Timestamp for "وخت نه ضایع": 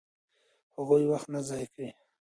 1.11-1.67